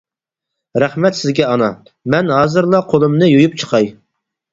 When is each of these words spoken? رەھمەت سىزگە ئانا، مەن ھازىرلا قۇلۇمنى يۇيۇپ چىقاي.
رەھمەت 0.83 1.19
سىزگە 1.19 1.43
ئانا، 1.49 1.67
مەن 2.13 2.31
ھازىرلا 2.37 2.79
قۇلۇمنى 2.95 3.29
يۇيۇپ 3.29 3.61
چىقاي. 3.65 3.91